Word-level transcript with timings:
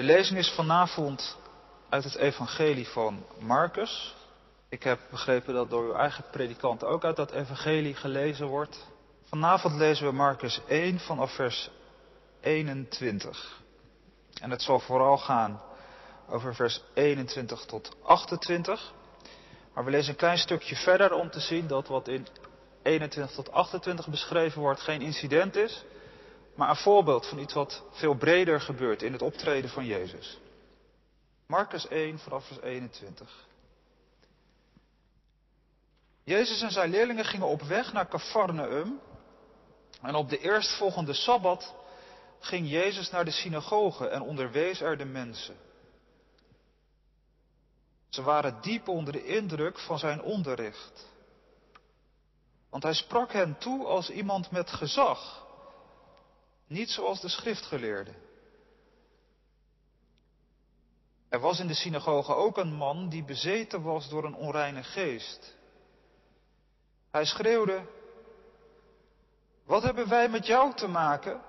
De 0.00 0.06
lezing 0.06 0.38
is 0.38 0.50
vanavond 0.50 1.36
uit 1.88 2.04
het 2.04 2.14
evangelie 2.14 2.88
van 2.88 3.24
Marcus. 3.38 4.14
Ik 4.68 4.82
heb 4.82 5.00
begrepen 5.10 5.54
dat 5.54 5.70
door 5.70 5.84
uw 5.84 5.94
eigen 5.94 6.24
predikant 6.30 6.84
ook 6.84 7.04
uit 7.04 7.16
dat 7.16 7.30
evangelie 7.30 7.94
gelezen 7.94 8.46
wordt. 8.46 8.86
Vanavond 9.24 9.74
lezen 9.74 10.06
we 10.06 10.12
Marcus 10.12 10.60
1 10.68 11.00
vanaf 11.00 11.34
vers 11.34 11.70
21. 12.40 13.60
En 14.40 14.50
het 14.50 14.62
zal 14.62 14.78
vooral 14.78 15.18
gaan 15.18 15.62
over 16.28 16.54
vers 16.54 16.82
21 16.94 17.64
tot 17.64 17.96
28. 18.02 18.92
Maar 19.74 19.84
we 19.84 19.90
lezen 19.90 20.10
een 20.10 20.16
klein 20.16 20.38
stukje 20.38 20.76
verder 20.76 21.12
om 21.12 21.30
te 21.30 21.40
zien 21.40 21.66
dat 21.66 21.88
wat 21.88 22.08
in 22.08 22.26
21 22.82 23.34
tot 23.34 23.52
28 23.52 24.08
beschreven 24.08 24.60
wordt 24.60 24.80
geen 24.80 25.02
incident 25.02 25.56
is, 25.56 25.84
maar 26.60 26.68
een 26.68 26.76
voorbeeld 26.76 27.26
van 27.26 27.38
iets 27.38 27.52
wat 27.52 27.82
veel 27.90 28.14
breder 28.14 28.60
gebeurt 28.60 29.02
in 29.02 29.12
het 29.12 29.22
optreden 29.22 29.70
van 29.70 29.84
Jezus. 29.84 30.38
Marcus 31.46 31.88
1 31.88 32.18
vanaf 32.18 32.46
vers 32.46 32.60
21. 32.60 33.46
Jezus 36.24 36.62
en 36.62 36.70
zijn 36.70 36.90
leerlingen 36.90 37.24
gingen 37.24 37.46
op 37.46 37.62
weg 37.62 37.92
naar 37.92 38.08
Capharnaum 38.08 39.00
en 40.02 40.14
op 40.14 40.28
de 40.28 40.38
eerstvolgende 40.38 41.12
Sabbat 41.12 41.74
ging 42.40 42.70
Jezus 42.70 43.10
naar 43.10 43.24
de 43.24 43.30
synagoge 43.30 44.08
en 44.08 44.22
onderwees 44.22 44.80
er 44.80 44.98
de 44.98 45.04
mensen. 45.04 45.56
Ze 48.08 48.22
waren 48.22 48.60
diep 48.60 48.88
onder 48.88 49.12
de 49.12 49.24
indruk 49.24 49.78
van 49.78 49.98
zijn 49.98 50.22
onderricht. 50.22 51.08
Want 52.70 52.82
hij 52.82 52.94
sprak 52.94 53.32
hen 53.32 53.58
toe 53.58 53.86
als 53.86 54.10
iemand 54.10 54.50
met 54.50 54.70
gezag, 54.70 55.48
niet 56.70 56.90
zoals 56.90 57.20
de 57.20 57.28
schriftgeleerden. 57.28 58.14
Er 61.28 61.40
was 61.40 61.60
in 61.60 61.66
de 61.66 61.74
synagoge 61.74 62.34
ook 62.34 62.56
een 62.56 62.74
man 62.74 63.08
die 63.08 63.24
bezeten 63.24 63.82
was 63.82 64.08
door 64.08 64.24
een 64.24 64.34
onreine 64.34 64.82
geest. 64.82 65.56
Hij 67.10 67.24
schreeuwde, 67.24 67.86
wat 69.64 69.82
hebben 69.82 70.08
wij 70.08 70.28
met 70.28 70.46
jou 70.46 70.74
te 70.74 70.86
maken, 70.86 71.42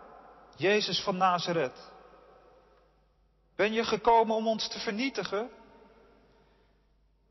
Jezus 0.55 1.03
van 1.03 1.17
Nazareth? 1.17 1.91
Ben 3.56 3.73
je 3.73 3.83
gekomen 3.83 4.35
om 4.35 4.47
ons 4.47 4.67
te 4.67 4.80
vernietigen? 4.80 5.50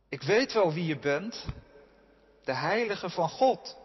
Ik 0.08 0.22
weet 0.22 0.52
wel 0.52 0.72
wie 0.72 0.86
je 0.86 0.98
bent, 0.98 1.44
de 2.44 2.54
heilige 2.54 3.10
van 3.10 3.28
God. 3.28 3.79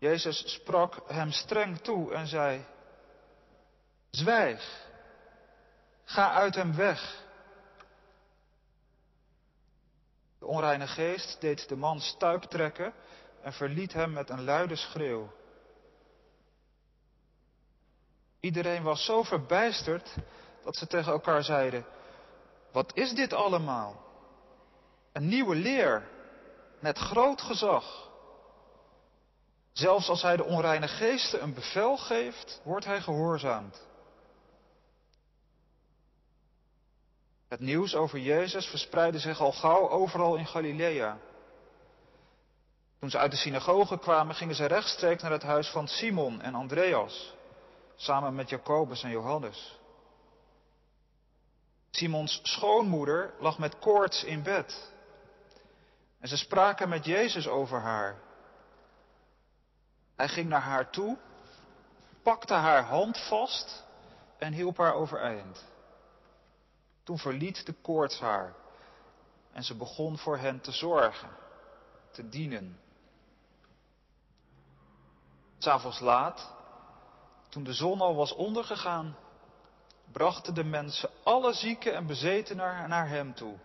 Jezus 0.00 0.52
sprak 0.52 0.96
hem 1.06 1.30
streng 1.30 1.78
toe 1.78 2.12
en 2.12 2.26
zei, 2.26 2.64
zwijg, 4.10 4.88
ga 6.04 6.32
uit 6.32 6.54
hem 6.54 6.74
weg. 6.74 7.24
De 10.38 10.46
onreine 10.46 10.86
geest 10.86 11.40
deed 11.40 11.68
de 11.68 11.76
man 11.76 12.00
stuip 12.00 12.42
trekken 12.42 12.94
en 13.42 13.52
verliet 13.52 13.92
hem 13.92 14.12
met 14.12 14.30
een 14.30 14.44
luide 14.44 14.76
schreeuw. 14.76 15.32
Iedereen 18.40 18.82
was 18.82 19.04
zo 19.04 19.22
verbijsterd 19.22 20.14
dat 20.64 20.76
ze 20.76 20.86
tegen 20.86 21.12
elkaar 21.12 21.42
zeiden, 21.42 21.86
wat 22.72 22.96
is 22.96 23.12
dit 23.14 23.32
allemaal? 23.32 24.04
Een 25.12 25.28
nieuwe 25.28 25.54
leer 25.54 26.08
met 26.78 26.98
groot 26.98 27.42
gezag. 27.42 28.09
Zelfs 29.72 30.08
als 30.08 30.22
hij 30.22 30.36
de 30.36 30.44
onreine 30.44 30.88
geesten 30.88 31.42
een 31.42 31.54
bevel 31.54 31.96
geeft, 31.96 32.60
wordt 32.64 32.84
hij 32.84 33.00
gehoorzaamd. 33.00 33.88
Het 37.48 37.60
nieuws 37.60 37.94
over 37.94 38.18
Jezus 38.18 38.66
verspreidde 38.66 39.18
zich 39.18 39.40
al 39.40 39.52
gauw 39.52 39.88
overal 39.88 40.36
in 40.36 40.46
Galilea. 40.46 41.18
Toen 42.98 43.10
ze 43.10 43.18
uit 43.18 43.30
de 43.30 43.36
synagoge 43.36 43.98
kwamen, 43.98 44.34
gingen 44.34 44.54
ze 44.54 44.66
rechtstreeks 44.66 45.22
naar 45.22 45.30
het 45.30 45.42
huis 45.42 45.68
van 45.68 45.88
Simon 45.88 46.40
en 46.40 46.54
Andreas, 46.54 47.34
samen 47.96 48.34
met 48.34 48.48
Jacobus 48.48 49.02
en 49.02 49.10
Johannes. 49.10 49.78
Simons 51.90 52.40
schoonmoeder 52.42 53.34
lag 53.38 53.58
met 53.58 53.78
koorts 53.78 54.24
in 54.24 54.42
bed. 54.42 54.92
En 56.20 56.28
ze 56.28 56.36
spraken 56.36 56.88
met 56.88 57.04
Jezus 57.04 57.48
over 57.48 57.80
haar. 57.80 58.20
Hij 60.20 60.28
ging 60.28 60.48
naar 60.48 60.60
haar 60.60 60.90
toe, 60.90 61.18
pakte 62.22 62.54
haar 62.54 62.84
hand 62.84 63.18
vast 63.28 63.84
en 64.38 64.52
hielp 64.52 64.76
haar 64.76 64.94
overeind. 64.94 65.64
Toen 67.02 67.18
verliet 67.18 67.66
de 67.66 67.72
koorts 67.72 68.20
haar 68.20 68.54
en 69.52 69.62
ze 69.62 69.76
begon 69.76 70.18
voor 70.18 70.38
hen 70.38 70.60
te 70.60 70.72
zorgen, 70.72 71.28
te 72.10 72.28
dienen. 72.28 72.80
S'avonds 75.58 76.00
laat, 76.00 76.52
toen 77.48 77.64
de 77.64 77.72
zon 77.72 78.00
al 78.00 78.14
was 78.14 78.34
ondergegaan, 78.34 79.16
brachten 80.12 80.54
de 80.54 80.64
mensen 80.64 81.10
alle 81.22 81.52
zieken 81.52 81.94
en 81.94 82.06
bezetenen 82.06 82.88
naar 82.88 83.08
hem 83.08 83.34
toe. 83.34 83.58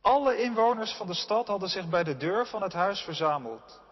Alle 0.00 0.42
inwoners 0.42 0.92
van 0.92 1.06
de 1.06 1.14
stad 1.14 1.46
hadden 1.46 1.68
zich 1.68 1.88
bij 1.88 2.04
de 2.04 2.16
deur 2.16 2.46
van 2.46 2.62
het 2.62 2.72
huis 2.72 3.00
verzameld. 3.00 3.84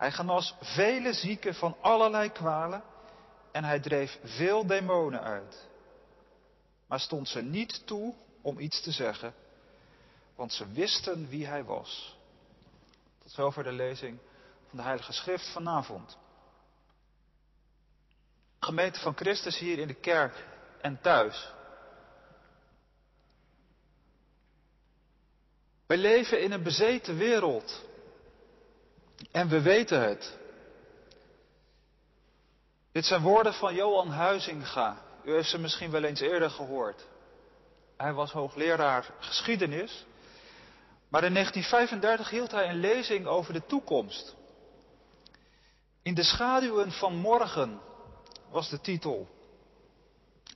Hij 0.00 0.12
genas 0.12 0.54
vele 0.60 1.12
zieken 1.12 1.54
van 1.54 1.76
allerlei 1.80 2.30
kwalen 2.30 2.82
en 3.52 3.64
hij 3.64 3.80
dreef 3.80 4.18
veel 4.24 4.66
demonen 4.66 5.22
uit. 5.22 5.68
Maar 6.86 7.00
stond 7.00 7.28
ze 7.28 7.42
niet 7.42 7.86
toe 7.86 8.14
om 8.40 8.58
iets 8.58 8.80
te 8.80 8.90
zeggen, 8.90 9.34
want 10.34 10.52
ze 10.52 10.72
wisten 10.72 11.28
wie 11.28 11.46
hij 11.46 11.64
was. 11.64 12.16
Tot 13.22 13.32
zover 13.32 13.62
de 13.62 13.72
lezing 13.72 14.18
van 14.68 14.78
de 14.78 14.84
Heilige 14.84 15.12
Schrift 15.12 15.52
vanavond. 15.52 16.18
Gemeente 18.60 19.00
van 19.00 19.16
Christus 19.16 19.58
hier 19.58 19.78
in 19.78 19.88
de 19.88 20.00
kerk 20.00 20.46
en 20.80 21.00
thuis. 21.00 21.52
Wij 25.86 25.96
leven 25.96 26.42
in 26.42 26.52
een 26.52 26.62
bezeten 26.62 27.16
wereld. 27.16 27.88
En 29.30 29.48
we 29.48 29.60
weten 29.60 30.00
het. 30.00 30.38
Dit 32.92 33.04
zijn 33.04 33.22
woorden 33.22 33.54
van 33.54 33.74
Johan 33.74 34.10
Huizinga. 34.10 35.02
U 35.24 35.32
heeft 35.32 35.48
ze 35.48 35.58
misschien 35.58 35.90
wel 35.90 36.04
eens 36.04 36.20
eerder 36.20 36.50
gehoord. 36.50 37.06
Hij 37.96 38.12
was 38.12 38.32
hoogleraar 38.32 39.14
geschiedenis. 39.18 40.04
Maar 41.08 41.24
in 41.24 41.32
1935 41.32 42.30
hield 42.30 42.50
hij 42.50 42.68
een 42.68 42.80
lezing 42.80 43.26
over 43.26 43.52
de 43.52 43.66
toekomst. 43.66 44.36
In 46.02 46.14
de 46.14 46.22
schaduwen 46.22 46.92
van 46.92 47.16
morgen 47.16 47.80
was 48.50 48.68
de 48.68 48.80
titel. 48.80 49.28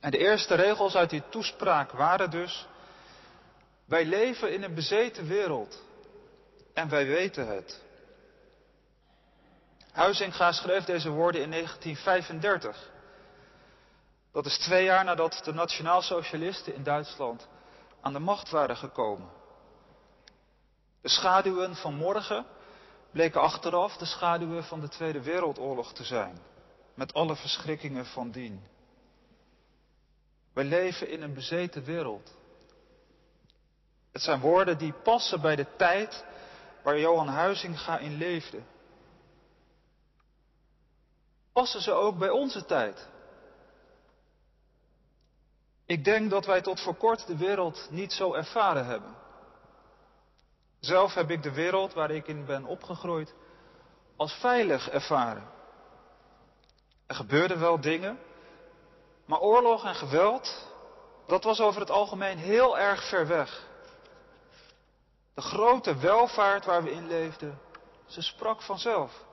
En 0.01 0.11
de 0.11 0.17
eerste 0.17 0.55
regels 0.55 0.95
uit 0.95 1.09
die 1.09 1.23
toespraak 1.29 1.91
waren 1.91 2.29
dus: 2.29 2.67
Wij 3.85 4.05
leven 4.05 4.53
in 4.53 4.63
een 4.63 4.73
bezeten 4.73 5.27
wereld 5.27 5.83
en 6.73 6.89
wij 6.89 7.05
weten 7.05 7.47
het. 7.47 7.83
Huizinga 9.95 10.51
schreef 10.51 10.83
deze 10.83 11.09
woorden 11.09 11.41
in 11.41 11.51
1935. 11.51 12.91
Dat 14.31 14.45
is 14.45 14.57
twee 14.57 14.83
jaar 14.83 15.03
nadat 15.03 15.41
de 15.43 15.53
nationaal-socialisten 15.53 16.75
in 16.75 16.83
Duitsland 16.83 17.47
aan 18.01 18.13
de 18.13 18.19
macht 18.19 18.49
waren 18.49 18.77
gekomen. 18.77 19.29
De 21.01 21.09
schaduwen 21.09 21.75
van 21.75 21.93
morgen 21.93 22.45
bleken 23.11 23.41
achteraf 23.41 23.97
de 23.97 24.05
schaduwen 24.05 24.63
van 24.63 24.79
de 24.79 24.87
Tweede 24.87 25.21
Wereldoorlog 25.21 25.93
te 25.93 26.03
zijn, 26.03 26.39
met 26.93 27.13
alle 27.13 27.35
verschrikkingen 27.35 28.05
van 28.05 28.31
dien. 28.31 28.63
We 30.53 30.63
leven 30.63 31.09
in 31.09 31.21
een 31.21 31.33
bezeten 31.33 31.83
wereld. 31.83 32.35
Het 34.11 34.21
zijn 34.21 34.39
woorden 34.39 34.77
die 34.77 34.93
passen 34.93 35.41
bij 35.41 35.55
de 35.55 35.75
tijd 35.75 36.25
waar 36.83 36.99
Johan 36.99 37.27
Huizinga 37.27 37.97
in 37.97 38.17
leefde. 38.17 38.61
Passen 41.55 41.81
ze 41.81 41.91
ook 41.91 42.17
bij 42.17 42.29
onze 42.29 42.65
tijd? 42.65 43.07
Ik 45.85 46.03
denk 46.03 46.29
dat 46.29 46.45
wij 46.45 46.61
tot 46.61 46.81
voor 46.81 46.95
kort 46.95 47.27
de 47.27 47.37
wereld 47.37 47.87
niet 47.89 48.13
zo 48.13 48.33
ervaren 48.33 48.85
hebben. 48.85 49.15
Zelf 50.79 51.13
heb 51.13 51.29
ik 51.29 51.43
de 51.43 51.51
wereld 51.51 51.93
waar 51.93 52.11
ik 52.11 52.27
in 52.27 52.45
ben 52.45 52.65
opgegroeid 52.65 53.33
als 54.15 54.33
veilig 54.33 54.89
ervaren. 54.89 55.49
Er 57.05 57.15
gebeurden 57.15 57.59
wel 57.59 57.81
dingen, 57.81 58.19
maar 59.25 59.39
oorlog 59.39 59.85
en 59.85 59.95
geweld, 59.95 60.67
dat 61.27 61.43
was 61.43 61.59
over 61.59 61.81
het 61.81 61.91
algemeen 61.91 62.37
heel 62.37 62.77
erg 62.77 63.07
ver 63.07 63.27
weg. 63.27 63.67
De 65.33 65.41
grote 65.41 65.95
welvaart 65.97 66.65
waar 66.65 66.83
we 66.83 66.91
in 66.91 67.07
leefden, 67.07 67.59
ze 68.05 68.21
sprak 68.21 68.61
vanzelf. 68.61 69.24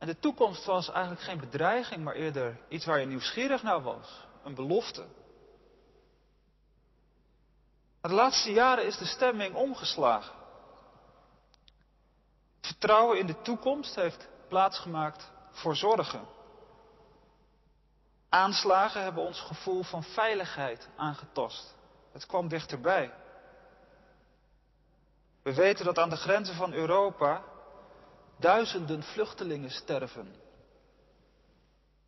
En 0.00 0.06
de 0.06 0.18
toekomst 0.18 0.64
was 0.64 0.90
eigenlijk 0.90 1.22
geen 1.22 1.40
bedreiging, 1.40 2.04
maar 2.04 2.14
eerder 2.14 2.60
iets 2.68 2.84
waar 2.84 3.00
je 3.00 3.06
nieuwsgierig 3.06 3.62
naar 3.62 3.82
was. 3.82 4.26
Een 4.44 4.54
belofte. 4.54 5.06
De 8.00 8.08
laatste 8.08 8.52
jaren 8.52 8.86
is 8.86 8.96
de 8.96 9.04
stemming 9.04 9.54
omgeslagen. 9.54 10.34
Vertrouwen 12.60 13.18
in 13.18 13.26
de 13.26 13.42
toekomst 13.42 13.94
heeft 13.94 14.28
plaatsgemaakt 14.48 15.30
voor 15.50 15.76
zorgen. 15.76 16.26
Aanslagen 18.28 19.02
hebben 19.02 19.22
ons 19.22 19.40
gevoel 19.40 19.82
van 19.82 20.02
veiligheid 20.02 20.88
aangetast. 20.96 21.74
Het 22.12 22.26
kwam 22.26 22.48
dichterbij. 22.48 23.14
We 25.42 25.54
weten 25.54 25.84
dat 25.84 25.98
aan 25.98 26.10
de 26.10 26.16
grenzen 26.16 26.54
van 26.54 26.72
Europa 26.72 27.44
duizenden 28.40 29.02
vluchtelingen 29.02 29.70
sterven. 29.70 30.32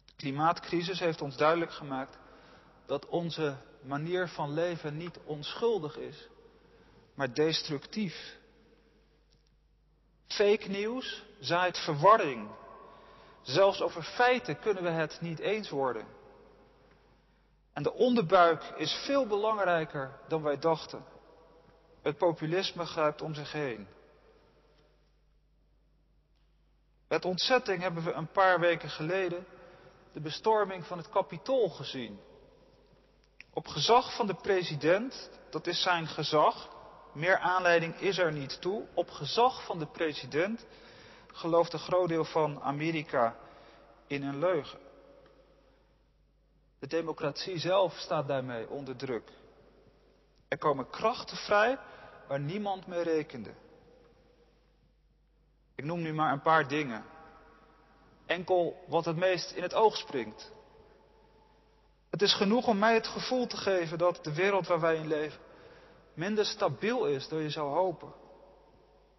De 0.04 0.12
klimaatcrisis 0.16 0.98
heeft 0.98 1.22
ons 1.22 1.36
duidelijk 1.36 1.72
gemaakt 1.72 2.18
dat 2.86 3.06
onze 3.06 3.56
manier 3.82 4.28
van 4.28 4.52
leven 4.52 4.96
niet 4.96 5.18
onschuldig 5.24 5.96
is, 5.96 6.28
maar 7.14 7.34
destructief. 7.34 8.36
Fake 10.26 10.68
nieuws 10.68 11.24
zaait 11.40 11.78
verwarring. 11.78 12.48
Zelfs 13.42 13.80
over 13.80 14.02
feiten 14.02 14.58
kunnen 14.58 14.82
we 14.82 14.88
het 14.88 15.18
niet 15.20 15.38
eens 15.38 15.70
worden. 15.70 16.06
En 17.72 17.82
de 17.82 17.92
onderbuik 17.92 18.72
is 18.76 18.92
veel 18.92 19.26
belangrijker 19.26 20.18
dan 20.28 20.42
wij 20.42 20.58
dachten. 20.58 21.04
Het 22.02 22.16
populisme 22.16 22.86
grijpt 22.86 23.22
om 23.22 23.34
zich 23.34 23.52
heen. 23.52 23.88
Met 27.12 27.24
ontzetting 27.24 27.82
hebben 27.82 28.04
we 28.04 28.12
een 28.12 28.30
paar 28.30 28.60
weken 28.60 28.88
geleden 28.88 29.46
de 30.12 30.20
bestorming 30.20 30.86
van 30.86 30.98
het 30.98 31.08
Capitool 31.08 31.68
gezien. 31.68 32.20
Op 33.52 33.66
gezag 33.66 34.14
van 34.16 34.26
de 34.26 34.34
president, 34.34 35.30
dat 35.50 35.66
is 35.66 35.82
zijn 35.82 36.06
gezag, 36.06 36.68
meer 37.12 37.38
aanleiding 37.38 37.94
is 37.94 38.18
er 38.18 38.32
niet 38.32 38.60
toe, 38.60 38.86
op 38.94 39.10
gezag 39.10 39.64
van 39.64 39.78
de 39.78 39.86
president 39.86 40.66
gelooft 41.26 41.72
een 41.72 41.78
groot 41.78 42.08
deel 42.08 42.24
van 42.24 42.62
Amerika 42.62 43.36
in 44.06 44.22
een 44.22 44.38
leugen. 44.38 44.78
De 46.78 46.86
democratie 46.86 47.58
zelf 47.58 47.94
staat 47.94 48.28
daarmee 48.28 48.68
onder 48.68 48.96
druk. 48.96 49.32
Er 50.48 50.58
komen 50.58 50.90
krachten 50.90 51.36
vrij 51.36 51.78
waar 52.28 52.40
niemand 52.40 52.86
mee 52.86 53.02
rekende. 53.02 53.61
Ik 55.82 55.88
noem 55.88 56.02
nu 56.02 56.12
maar 56.12 56.32
een 56.32 56.42
paar 56.42 56.68
dingen. 56.68 57.04
Enkel 58.26 58.84
wat 58.88 59.04
het 59.04 59.16
meest 59.16 59.50
in 59.50 59.62
het 59.62 59.74
oog 59.74 59.96
springt. 59.96 60.52
Het 62.10 62.22
is 62.22 62.34
genoeg 62.34 62.66
om 62.66 62.78
mij 62.78 62.94
het 62.94 63.06
gevoel 63.06 63.46
te 63.46 63.56
geven 63.56 63.98
dat 63.98 64.24
de 64.24 64.34
wereld 64.34 64.66
waar 64.66 64.80
wij 64.80 64.96
in 64.96 65.06
leven 65.06 65.40
minder 66.14 66.44
stabiel 66.44 67.06
is 67.06 67.28
dan 67.28 67.38
je 67.38 67.50
zou 67.50 67.70
hopen. 67.70 68.12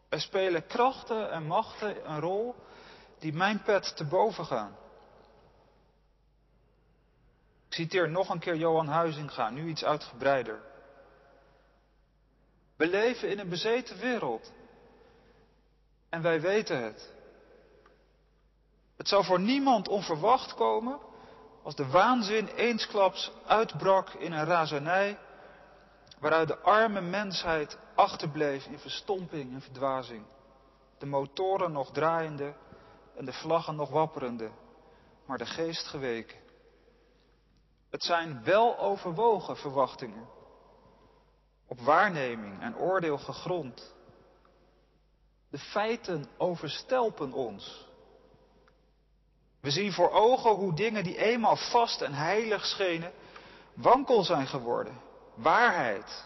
Er 0.09 0.21
spelen 0.21 0.67
krachten 0.67 1.31
en 1.31 1.43
machten 1.45 2.09
een 2.09 2.19
rol 2.19 2.55
die 3.19 3.33
mijn 3.33 3.61
pet 3.61 3.95
te 3.95 4.05
boven 4.05 4.45
gaan. 4.45 4.75
Ik 7.67 7.73
citeer 7.73 8.09
nog 8.09 8.29
een 8.29 8.39
keer 8.39 8.55
Johan 8.55 8.87
Huizinga, 8.87 9.49
nu 9.49 9.67
iets 9.67 9.83
uitgebreider. 9.83 10.61
We 12.75 12.87
leven 12.87 13.29
in 13.29 13.39
een 13.39 13.49
bezeten 13.49 13.99
wereld. 13.99 14.51
En 16.13 16.21
wij 16.21 16.41
weten 16.41 16.83
het. 16.83 17.13
Het 18.97 19.07
zou 19.07 19.23
voor 19.23 19.39
niemand 19.39 19.87
onverwacht 19.87 20.53
komen 20.53 20.99
als 21.63 21.75
de 21.75 21.87
waanzin 21.87 22.47
eensklaps 22.47 23.31
uitbrak 23.45 24.09
in 24.09 24.31
een 24.31 24.45
razernij 24.45 25.19
waaruit 26.19 26.47
de 26.47 26.57
arme 26.57 27.01
mensheid 27.01 27.77
achterbleef 27.95 28.65
in 28.65 28.79
verstomping 28.79 29.53
en 29.53 29.61
verdwazing. 29.61 30.25
De 30.97 31.05
motoren 31.05 31.71
nog 31.71 31.91
draaiende 31.91 32.53
en 33.15 33.25
de 33.25 33.33
vlaggen 33.33 33.75
nog 33.75 33.89
wapperende, 33.89 34.51
maar 35.25 35.37
de 35.37 35.45
geest 35.45 35.87
geweken. 35.87 36.39
Het 37.89 38.03
zijn 38.03 38.43
wel 38.43 38.79
overwogen 38.79 39.57
verwachtingen, 39.57 40.27
op 41.67 41.79
waarneming 41.79 42.61
en 42.61 42.77
oordeel 42.77 43.17
gegrond. 43.17 43.95
De 45.53 45.59
feiten 45.59 46.25
overstelpen 46.37 47.33
ons. 47.33 47.87
We 49.59 49.71
zien 49.71 49.91
voor 49.91 50.11
ogen 50.11 50.51
hoe 50.51 50.75
dingen 50.75 51.03
die 51.03 51.17
eenmaal 51.17 51.55
vast 51.55 52.01
en 52.01 52.13
heilig 52.13 52.65
schenen, 52.65 53.11
wankel 53.73 54.23
zijn 54.23 54.47
geworden. 54.47 54.99
Waarheid, 55.33 56.25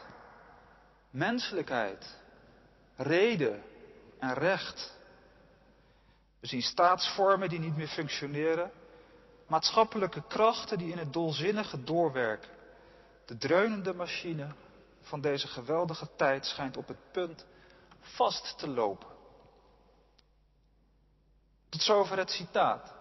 menselijkheid, 1.09 2.15
reden 2.95 3.63
en 4.19 4.33
recht. 4.33 4.97
We 6.39 6.47
zien 6.47 6.61
staatsvormen 6.61 7.49
die 7.49 7.59
niet 7.59 7.77
meer 7.77 7.87
functioneren, 7.87 8.71
maatschappelijke 9.47 10.23
krachten 10.27 10.77
die 10.77 10.91
in 10.91 10.97
het 10.97 11.13
dolzinnige 11.13 11.83
doorwerken. 11.83 12.49
De 13.25 13.37
dreunende 13.37 13.93
machine 13.93 14.47
van 15.01 15.21
deze 15.21 15.47
geweldige 15.47 16.07
tijd 16.15 16.45
schijnt 16.45 16.77
op 16.77 16.87
het 16.87 17.11
punt 17.11 17.45
vast 17.99 18.57
te 18.57 18.67
lopen. 18.67 19.15
Tot 21.69 21.81
zover 21.81 22.17
het 22.17 22.29
citaat. 22.29 22.93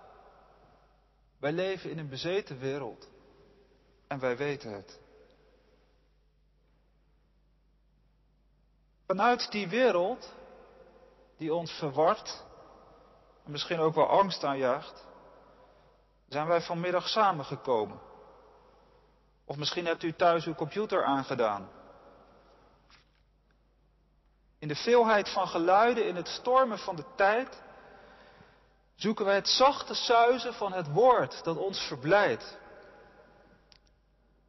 Wij 1.39 1.53
leven 1.53 1.91
in 1.91 1.99
een 1.99 2.09
bezeten 2.09 2.59
wereld 2.59 3.09
en 4.07 4.19
wij 4.19 4.37
weten 4.37 4.73
het. 4.73 5.01
Vanuit 9.07 9.51
die 9.51 9.69
wereld 9.69 10.33
die 11.37 11.55
ons 11.55 11.73
verwart 11.73 12.45
en 13.45 13.51
misschien 13.51 13.79
ook 13.79 13.95
wel 13.95 14.09
angst 14.09 14.45
aanjaagt, 14.45 15.05
zijn 16.29 16.47
wij 16.47 16.61
vanmiddag 16.61 17.09
samengekomen. 17.09 18.01
Of 19.45 19.57
misschien 19.57 19.87
hebt 19.87 20.03
u 20.03 20.13
thuis 20.13 20.45
uw 20.45 20.55
computer 20.55 21.05
aangedaan. 21.05 21.69
In 24.59 24.69
de 24.69 24.75
veelheid 24.75 25.29
van 25.29 25.49
geluiden, 25.49 26.07
in 26.07 26.17
het 26.17 26.29
stormen 26.29 26.79
van 26.79 26.97
de 26.97 27.05
tijd, 27.17 27.63
zoeken 28.97 29.25
wij 29.25 29.35
het 29.35 29.49
zachte 29.49 29.95
suizen 29.95 30.55
van 30.55 30.73
het 30.73 30.93
woord 30.93 31.45
dat 31.45 31.57
ons 31.57 31.79
verblijdt. 31.79 32.59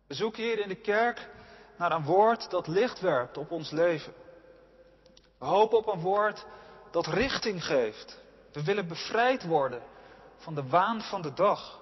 We 0.07 0.13
zoeken 0.13 0.43
hier 0.43 0.59
in 0.59 0.67
de 0.67 0.81
kerk 0.81 1.29
naar 1.77 1.91
een 1.91 2.03
woord 2.03 2.49
dat 2.49 2.67
licht 2.67 2.99
werpt 2.99 3.37
op 3.37 3.51
ons 3.51 3.71
leven. 3.71 4.13
We 5.37 5.45
hopen 5.45 5.77
op 5.77 5.87
een 5.87 5.99
woord 5.99 6.45
dat 6.91 7.07
richting 7.07 7.65
geeft. 7.65 8.19
We 8.51 8.63
willen 8.63 8.87
bevrijd 8.87 9.45
worden 9.45 9.81
van 10.37 10.55
de 10.55 10.67
waan 10.67 11.01
van 11.01 11.21
de 11.21 11.33
dag. 11.33 11.79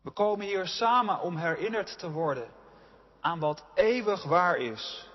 We 0.00 0.10
komen 0.10 0.46
hier 0.46 0.66
samen 0.66 1.20
om 1.20 1.36
herinnerd 1.36 1.98
te 1.98 2.10
worden 2.10 2.48
aan 3.20 3.38
wat 3.38 3.64
eeuwig 3.74 4.24
waar 4.24 4.56
is. 4.56 5.08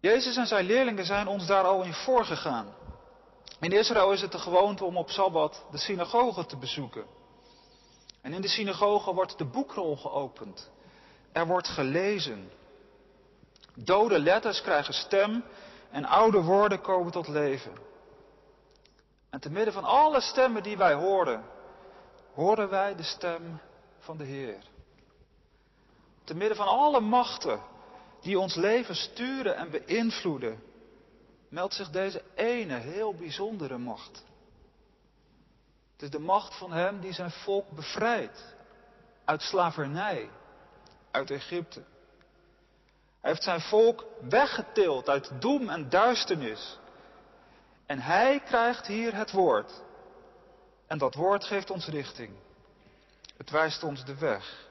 Jezus 0.00 0.36
en 0.36 0.46
zijn 0.46 0.64
leerlingen 0.64 1.04
zijn 1.04 1.26
ons 1.26 1.46
daar 1.46 1.64
al 1.64 1.82
in 1.82 1.94
voorgegaan. 1.94 2.74
In 3.60 3.72
Israël 3.72 4.12
is 4.12 4.20
het 4.20 4.32
de 4.32 4.38
gewoonte 4.38 4.84
om 4.84 4.96
op 4.96 5.10
Sabbat 5.10 5.66
de 5.70 5.78
synagoge 5.78 6.46
te 6.46 6.56
bezoeken. 6.56 7.04
En 8.20 8.32
in 8.32 8.40
de 8.40 8.48
synagoge 8.48 9.14
wordt 9.14 9.38
de 9.38 9.44
boekrol 9.44 9.96
geopend. 9.96 10.70
Er 11.32 11.46
wordt 11.46 11.68
gelezen. 11.68 12.50
Dode 13.74 14.18
letters 14.18 14.62
krijgen 14.62 14.94
stem 14.94 15.44
en 15.90 16.04
oude 16.04 16.42
woorden 16.42 16.80
komen 16.80 17.12
tot 17.12 17.28
leven. 17.28 17.72
En 19.30 19.40
te 19.40 19.50
midden 19.50 19.72
van 19.72 19.84
alle 19.84 20.20
stemmen 20.20 20.62
die 20.62 20.76
wij 20.76 20.94
horen, 20.94 21.44
horen 22.34 22.68
wij 22.68 22.94
de 22.94 23.02
stem 23.02 23.60
van 23.98 24.16
de 24.16 24.24
Heer. 24.24 24.58
Te 26.24 26.34
midden 26.34 26.56
van 26.56 26.66
alle 26.66 27.00
machten 27.00 27.60
die 28.20 28.38
ons 28.38 28.54
leven 28.54 28.96
sturen 28.96 29.56
en 29.56 29.70
beïnvloeden, 29.70 30.62
meldt 31.48 31.74
zich 31.74 31.90
deze 31.90 32.22
ene 32.34 32.74
heel 32.74 33.14
bijzondere 33.14 33.78
macht. 33.78 34.24
Het 35.92 36.02
is 36.02 36.10
de 36.10 36.18
macht 36.18 36.58
van 36.58 36.72
Hem 36.72 37.00
die 37.00 37.12
zijn 37.12 37.30
volk 37.30 37.70
bevrijdt 37.70 38.56
uit 39.24 39.42
slavernij, 39.42 40.30
uit 41.10 41.30
Egypte. 41.30 41.82
Hij 43.20 43.30
heeft 43.30 43.42
zijn 43.42 43.60
volk 43.60 44.04
weggetild 44.28 45.08
uit 45.08 45.40
doem 45.40 45.68
en 45.68 45.88
duisternis. 45.88 46.78
En 47.86 48.00
Hij 48.00 48.40
krijgt 48.40 48.86
hier 48.86 49.14
het 49.14 49.30
woord. 49.30 49.82
En 50.86 50.98
dat 50.98 51.14
woord 51.14 51.44
geeft 51.44 51.70
ons 51.70 51.86
richting. 51.86 52.30
Het 53.36 53.50
wijst 53.50 53.82
ons 53.82 54.04
de 54.04 54.18
weg. 54.18 54.68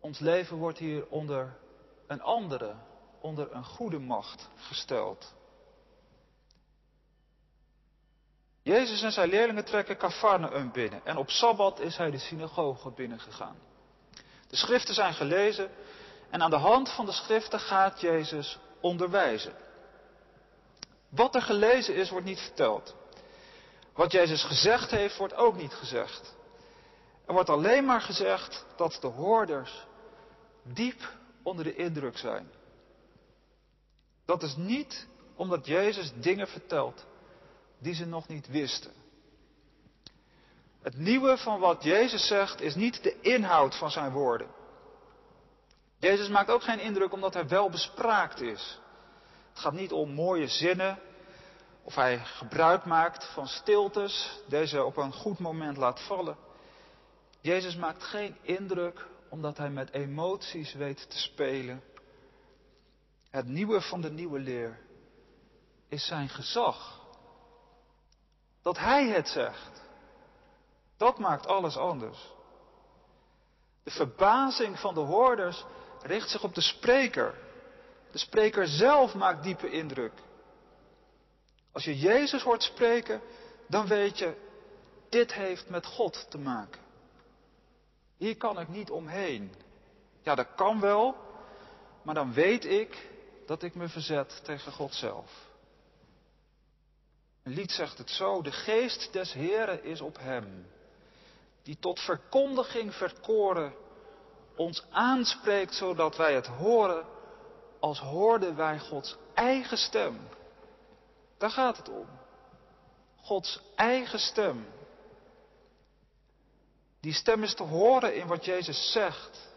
Ons 0.00 0.18
leven 0.18 0.56
wordt 0.56 0.78
hier 0.78 1.06
onder 1.08 1.56
een 2.06 2.22
andere, 2.22 2.74
onder 3.20 3.52
een 3.52 3.64
goede 3.64 3.98
macht 3.98 4.48
gesteld. 4.56 5.34
Jezus 8.62 9.02
en 9.02 9.12
zijn 9.12 9.28
leerlingen 9.28 9.64
trekken 9.64 9.96
Cafarnaum 9.96 10.72
binnen 10.72 11.00
en 11.04 11.16
op 11.16 11.30
Sabbat 11.30 11.80
is 11.80 11.96
hij 11.96 12.10
de 12.10 12.18
synagoge 12.18 12.90
binnengegaan. 12.90 13.56
De 14.48 14.56
schriften 14.56 14.94
zijn 14.94 15.14
gelezen 15.14 15.70
en 16.30 16.42
aan 16.42 16.50
de 16.50 16.56
hand 16.56 16.90
van 16.90 17.06
de 17.06 17.12
schriften 17.12 17.60
gaat 17.60 18.00
Jezus 18.00 18.58
onderwijzen. 18.80 19.52
Wat 21.08 21.34
er 21.34 21.42
gelezen 21.42 21.94
is, 21.94 22.10
wordt 22.10 22.26
niet 22.26 22.40
verteld. 22.40 22.94
Wat 23.94 24.12
Jezus 24.12 24.44
gezegd 24.44 24.90
heeft, 24.90 25.16
wordt 25.16 25.34
ook 25.34 25.56
niet 25.56 25.74
gezegd. 25.74 26.34
Er 27.26 27.32
wordt 27.32 27.48
alleen 27.48 27.84
maar 27.84 28.00
gezegd 28.00 28.66
dat 28.76 28.98
de 29.00 29.06
hoorders 29.06 29.86
diep 30.62 31.08
onder 31.42 31.64
de 31.64 31.74
indruk 31.74 32.18
zijn. 32.18 32.50
Dat 34.24 34.42
is 34.42 34.56
niet 34.56 35.06
omdat 35.36 35.66
Jezus 35.66 36.12
dingen 36.14 36.48
vertelt 36.48 37.06
die 37.82 37.94
ze 37.94 38.06
nog 38.06 38.28
niet 38.28 38.48
wisten. 38.48 38.92
Het 40.82 40.96
nieuwe 40.96 41.36
van 41.38 41.60
wat 41.60 41.82
Jezus 41.82 42.26
zegt 42.26 42.60
is 42.60 42.74
niet 42.74 43.02
de 43.02 43.20
inhoud 43.20 43.76
van 43.76 43.90
zijn 43.90 44.12
woorden. 44.12 44.48
Jezus 45.98 46.28
maakt 46.28 46.50
ook 46.50 46.62
geen 46.62 46.80
indruk 46.80 47.12
omdat 47.12 47.34
hij 47.34 47.48
wel 47.48 47.70
bespraakt 47.70 48.40
is. 48.40 48.80
Het 49.50 49.58
gaat 49.58 49.72
niet 49.72 49.92
om 49.92 50.14
mooie 50.14 50.48
zinnen 50.48 50.98
of 51.82 51.94
hij 51.94 52.18
gebruik 52.18 52.84
maakt 52.84 53.24
van 53.32 53.46
stiltes, 53.46 54.40
deze 54.48 54.84
op 54.84 54.96
een 54.96 55.12
goed 55.12 55.38
moment 55.38 55.76
laat 55.76 56.00
vallen. 56.00 56.36
Jezus 57.40 57.76
maakt 57.76 58.02
geen 58.02 58.36
indruk 58.42 59.06
omdat 59.28 59.56
hij 59.56 59.70
met 59.70 59.92
emoties 59.92 60.72
weet 60.72 61.10
te 61.10 61.18
spelen. 61.18 61.82
Het 63.30 63.46
nieuwe 63.46 63.80
van 63.80 64.00
de 64.00 64.10
nieuwe 64.10 64.38
leer 64.38 64.78
is 65.88 66.06
zijn 66.06 66.28
gezag. 66.28 67.01
Dat 68.62 68.78
hij 68.78 69.08
het 69.08 69.28
zegt. 69.28 69.82
Dat 70.96 71.18
maakt 71.18 71.46
alles 71.46 71.76
anders. 71.76 72.32
De 73.82 73.90
verbazing 73.90 74.78
van 74.78 74.94
de 74.94 75.00
hoorders 75.00 75.64
richt 76.02 76.30
zich 76.30 76.42
op 76.42 76.54
de 76.54 76.60
spreker. 76.60 77.34
De 78.10 78.18
spreker 78.18 78.66
zelf 78.66 79.14
maakt 79.14 79.42
diepe 79.42 79.70
indruk. 79.70 80.12
Als 81.72 81.84
je 81.84 81.98
Jezus 81.98 82.42
hoort 82.42 82.62
spreken, 82.62 83.20
dan 83.66 83.86
weet 83.86 84.18
je, 84.18 84.34
dit 85.08 85.32
heeft 85.32 85.68
met 85.68 85.86
God 85.86 86.26
te 86.30 86.38
maken. 86.38 86.80
Hier 88.16 88.36
kan 88.36 88.60
ik 88.60 88.68
niet 88.68 88.90
omheen. 88.90 89.54
Ja, 90.22 90.34
dat 90.34 90.54
kan 90.56 90.80
wel, 90.80 91.16
maar 92.02 92.14
dan 92.14 92.32
weet 92.32 92.64
ik 92.64 93.10
dat 93.46 93.62
ik 93.62 93.74
me 93.74 93.88
verzet 93.88 94.40
tegen 94.44 94.72
God 94.72 94.94
zelf. 94.94 95.50
Een 97.42 97.52
lied 97.52 97.72
zegt 97.72 97.98
het 97.98 98.10
zo, 98.10 98.42
de 98.42 98.52
geest 98.52 99.12
des 99.12 99.32
Heren 99.32 99.84
is 99.84 100.00
op 100.00 100.18
hem, 100.18 100.66
die 101.62 101.78
tot 101.78 102.00
verkondiging 102.00 102.94
verkoren 102.94 103.74
ons 104.56 104.84
aanspreekt 104.90 105.74
zodat 105.74 106.16
wij 106.16 106.34
het 106.34 106.46
horen 106.46 107.06
als 107.80 107.98
hoorden 107.98 108.56
wij 108.56 108.78
Gods 108.78 109.16
eigen 109.34 109.78
stem. 109.78 110.28
Daar 111.38 111.50
gaat 111.50 111.76
het 111.76 111.88
om. 111.88 112.06
Gods 113.16 113.60
eigen 113.76 114.18
stem. 114.18 114.66
Die 117.00 117.12
stem 117.12 117.42
is 117.42 117.54
te 117.54 117.62
horen 117.62 118.14
in 118.14 118.26
wat 118.26 118.44
Jezus 118.44 118.92
zegt. 118.92 119.50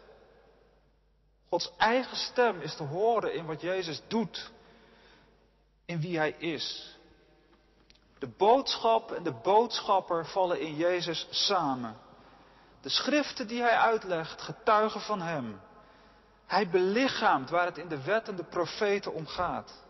Gods 1.48 1.72
eigen 1.76 2.16
stem 2.16 2.60
is 2.60 2.76
te 2.76 2.82
horen 2.82 3.34
in 3.34 3.46
wat 3.46 3.60
Jezus 3.60 4.02
doet. 4.08 4.50
In 5.84 6.00
wie 6.00 6.18
Hij 6.18 6.30
is. 6.38 6.95
De 8.18 8.28
boodschap 8.28 9.12
en 9.12 9.22
de 9.22 9.32
boodschapper 9.32 10.26
vallen 10.26 10.60
in 10.60 10.74
Jezus 10.74 11.26
samen. 11.30 11.96
De 12.80 12.88
schriften 12.88 13.46
die 13.46 13.60
Hij 13.60 13.76
uitlegt 13.76 14.42
getuigen 14.42 15.00
van 15.00 15.20
Hem. 15.20 15.60
Hij 16.46 16.70
belichaamt 16.70 17.50
waar 17.50 17.66
het 17.66 17.78
in 17.78 17.88
de 17.88 18.02
wet 18.02 18.28
en 18.28 18.36
de 18.36 18.44
profeten 18.44 19.12
om 19.12 19.26
gaat. 19.26 19.84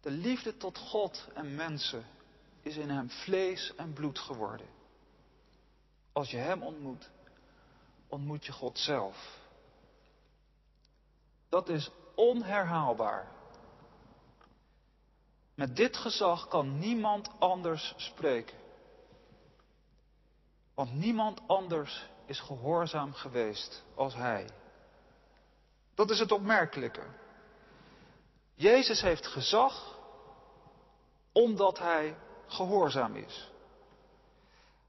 De 0.00 0.10
liefde 0.10 0.56
tot 0.56 0.78
God 0.78 1.28
en 1.34 1.54
mensen 1.54 2.04
is 2.62 2.76
in 2.76 2.90
hem 2.90 3.10
vlees 3.10 3.74
en 3.76 3.92
bloed 3.92 4.18
geworden. 4.18 4.66
Als 6.12 6.30
je 6.30 6.36
hem 6.36 6.62
ontmoet, 6.62 7.10
ontmoet 8.08 8.46
je 8.46 8.52
God 8.52 8.78
zelf. 8.78 9.38
Dat 11.48 11.68
is 11.68 11.90
onherhaalbaar. 12.14 13.28
Met 15.54 15.76
dit 15.76 15.96
gezag 15.96 16.48
kan 16.48 16.78
niemand 16.78 17.30
anders 17.38 17.94
spreken. 17.96 18.56
Want 20.74 20.94
niemand 20.94 21.40
anders 21.46 22.08
is 22.26 22.40
gehoorzaam 22.40 23.12
geweest 23.12 23.84
als 23.94 24.14
hij. 24.14 24.48
Dat 25.94 26.10
is 26.10 26.18
het 26.18 26.32
opmerkelijke. 26.32 27.02
Jezus 28.54 29.00
heeft 29.00 29.26
gezag 29.26 29.98
omdat 31.32 31.78
hij 31.78 32.16
gehoorzaam 32.46 33.16
is. 33.16 33.50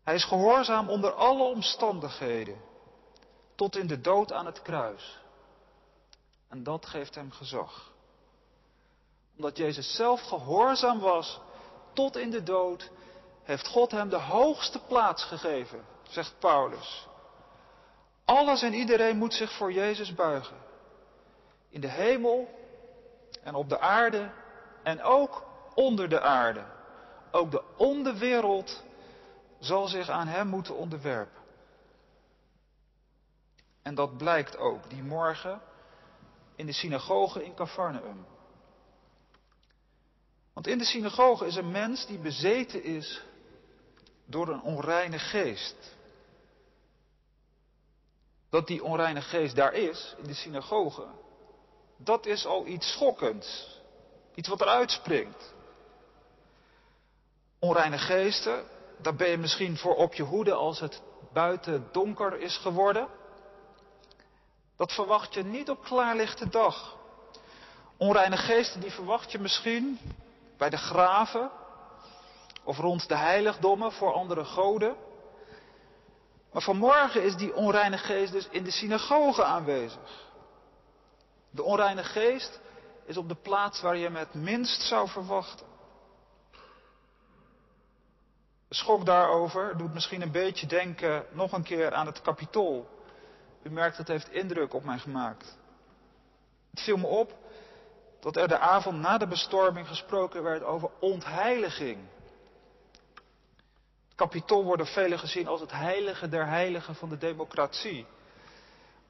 Hij 0.04 0.16
is 0.16 0.24
gehoorzaam 0.24 0.90
onder 0.90 1.12
alle 1.14 1.44
omstandigheden, 1.44 2.62
tot 3.56 3.76
in 3.76 3.88
de 3.88 4.02
dood 4.02 4.32
aan 4.32 4.46
het 4.46 4.62
kruis. 4.62 5.20
En 6.48 6.64
dat 6.64 6.86
geeft 6.86 7.16
hem 7.16 7.32
gezag. 7.32 7.94
Omdat 9.36 9.58
Jezus 9.58 9.96
zelf 9.96 10.22
gehoorzaam 10.22 11.00
was 11.00 11.40
tot 11.94 12.18
in 12.18 12.30
de 12.30 12.44
dood, 12.44 12.92
heeft 13.44 13.68
God 13.68 13.92
hem 13.92 14.10
de 14.10 14.20
hoogste 14.20 14.80
plaats 14.80 15.24
gegeven, 15.24 15.86
zegt 16.04 16.36
Paulus. 16.40 17.08
Alles 18.26 18.62
en 18.62 18.74
iedereen 18.74 19.18
moet 19.18 19.34
zich 19.34 19.52
voor 19.52 19.72
Jezus 19.72 20.14
buigen. 20.14 20.58
In 21.70 21.82
de 21.82 21.90
hemel 21.90 22.48
en 23.44 23.56
op 23.56 23.70
de 23.70 23.80
aarde 23.80 24.32
en 24.84 25.02
ook 25.02 25.44
onder 25.74 26.10
de 26.10 26.22
aarde. 26.22 26.66
Ook 27.32 27.52
de 27.52 27.64
onderwereld 27.78 28.84
zal 29.60 29.88
zich 29.88 30.10
aan 30.10 30.28
hem 30.28 30.48
moeten 30.48 30.76
onderwerpen. 30.76 31.44
En 33.82 33.96
dat 33.96 34.18
blijkt 34.18 34.58
ook 34.58 34.90
die 34.90 35.04
morgen 35.04 35.62
in 36.56 36.66
de 36.66 36.74
synagoge 36.74 37.44
in 37.44 37.56
Cafarnaum. 37.56 38.26
Want 40.56 40.68
in 40.68 40.78
de 40.78 40.86
synagoge 40.86 41.46
is 41.46 41.56
een 41.56 41.72
mens 41.72 42.06
die 42.06 42.18
bezeten 42.18 42.84
is 42.84 43.22
door 44.26 44.48
een 44.48 44.62
onreine 44.62 45.20
geest. 45.20 45.96
Dat 48.50 48.68
die 48.68 48.84
onreine 48.84 49.22
geest 49.22 49.56
daar 49.56 49.74
is, 49.74 50.16
in 50.18 50.28
de 50.28 50.34
synagoge, 50.34 51.06
dat 51.98 52.26
is 52.26 52.46
al 52.46 52.66
iets 52.66 52.92
schokkends. 52.92 53.80
Iets 54.36 54.48
wat 54.48 54.62
eruit 54.62 54.92
springt. 54.92 55.54
Onreine 57.60 57.98
geesten, 57.98 58.64
daar 59.02 59.16
ben 59.16 59.30
je 59.30 59.38
misschien 59.38 59.78
voor 59.78 59.96
op 59.96 60.14
je 60.14 60.24
hoede 60.24 60.54
als 60.54 60.80
het 60.80 61.02
buiten 61.34 61.88
donker 61.92 62.40
is 62.40 62.58
geworden. 62.58 63.08
Dat 64.78 64.94
verwacht 64.94 65.34
je 65.34 65.44
niet 65.44 65.70
op 65.70 65.84
klaarlichte 65.84 66.50
dag. 66.50 66.98
Onreine 67.98 68.38
geesten 68.38 68.82
die 68.82 68.92
verwacht 68.92 69.32
je 69.32 69.40
misschien 69.40 70.00
bij 70.58 70.70
de 70.70 70.78
graven 70.78 71.52
of 72.64 72.78
rond 72.78 73.08
de 73.08 73.18
heiligdommen 73.18 73.92
voor 73.92 74.14
andere 74.14 74.46
goden. 74.46 74.96
Maar 76.52 76.62
vanmorgen 76.62 77.24
is 77.24 77.36
die 77.36 77.56
onreine 77.56 77.98
geest 77.98 78.32
dus 78.32 78.48
in 78.50 78.64
de 78.64 78.72
synagoge 78.72 79.44
aanwezig. 79.44 80.32
De 81.50 81.64
onreine 81.64 82.04
geest 82.04 82.60
is 83.06 83.18
op 83.18 83.28
de 83.28 83.36
plaats 83.36 83.82
waar 83.82 83.98
je 83.98 84.04
hem 84.04 84.16
het 84.16 84.34
minst 84.34 84.82
zou 84.82 85.10
verwachten. 85.10 85.66
De 88.68 88.76
schok 88.76 89.06
daarover 89.06 89.78
doet 89.78 89.94
misschien 89.94 90.22
een 90.22 90.32
beetje 90.32 90.68
denken 90.68 91.26
nog 91.32 91.52
een 91.52 91.64
keer 91.64 91.94
aan 91.94 92.06
het 92.06 92.22
kapitool. 92.22 92.90
U 93.64 93.70
merkt, 93.70 93.98
het 93.98 94.08
heeft 94.08 94.32
indruk 94.32 94.74
op 94.74 94.84
mij 94.84 94.98
gemaakt. 94.98 95.58
Het 96.70 96.82
viel 96.82 96.98
me 96.98 97.08
op 97.08 97.34
dat 98.26 98.36
er 98.36 98.48
de 98.48 98.58
avond 98.58 99.00
na 99.00 99.18
de 99.18 99.28
bestorming 99.28 99.88
gesproken 99.88 100.44
werd 100.44 100.64
over 100.64 100.90
ontheiliging. 101.00 101.98
Het 104.08 104.16
kapitool 104.16 104.64
wordt 104.64 104.84
door 104.84 104.92
velen 104.92 105.20
gezien 105.20 105.48
als 105.48 105.62
het 105.62 105.72
heilige 105.72 106.30
der 106.30 106.48
heiligen 106.48 106.96
van 106.96 107.10
de 107.10 107.18
democratie. 107.18 108.06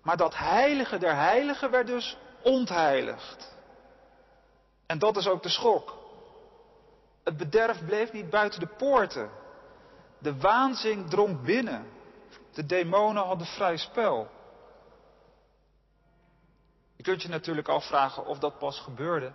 Maar 0.01 0.17
dat 0.17 0.36
heilige 0.38 0.98
der 0.98 1.15
heiligen 1.15 1.72
werd 1.72 1.88
dus 1.88 2.17
ontheiligd. 2.41 3.55
En 4.86 5.00
dat 5.00 5.17
is 5.17 5.27
ook 5.27 5.43
de 5.43 5.50
schok. 5.50 5.98
Het 7.24 7.38
bederf 7.38 7.86
bleef 7.86 8.12
niet 8.12 8.29
buiten 8.29 8.60
de 8.60 8.69
poorten. 8.77 9.29
De 10.17 10.38
waanzin 10.38 11.10
drong 11.10 11.41
binnen. 11.41 11.86
De 12.53 12.65
demonen 12.65 13.24
hadden 13.24 13.48
vrij 13.48 13.77
spel. 13.77 14.29
Kunt 17.05 17.21
je 17.21 17.29
natuurlijk 17.29 17.67
afvragen 17.67 18.25
of 18.25 18.39
dat 18.39 18.57
pas 18.57 18.79
gebeurde 18.79 19.33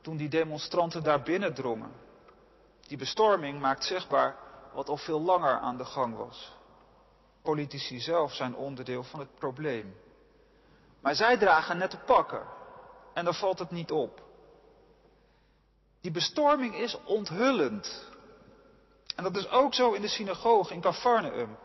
toen 0.00 0.16
die 0.16 0.28
demonstranten 0.28 1.02
daar 1.02 1.22
binnen 1.22 1.54
drongen. 1.54 1.92
Die 2.86 2.96
bestorming 2.96 3.60
maakt 3.60 3.84
zichtbaar 3.84 4.36
wat 4.72 4.88
al 4.88 4.96
veel 4.96 5.20
langer 5.20 5.58
aan 5.58 5.76
de 5.76 5.84
gang 5.84 6.16
was. 6.16 6.52
Politici 7.42 8.00
zelf 8.00 8.34
zijn 8.34 8.54
onderdeel 8.54 9.02
van 9.02 9.20
het 9.20 9.34
probleem. 9.34 9.94
Maar 11.00 11.14
zij 11.14 11.36
dragen 11.36 11.78
net 11.78 11.90
de 11.90 11.98
pakken. 11.98 12.42
En 13.14 13.24
dan 13.24 13.34
valt 13.34 13.58
het 13.58 13.70
niet 13.70 13.90
op. 13.90 14.22
Die 16.00 16.10
bestorming 16.10 16.74
is 16.74 16.98
onthullend. 17.04 18.08
En 19.16 19.22
dat 19.22 19.36
is 19.36 19.48
ook 19.48 19.74
zo 19.74 19.92
in 19.92 20.00
de 20.00 20.08
synagoge 20.08 20.74
in 20.74 20.80
Cafarnaum. 20.80 21.56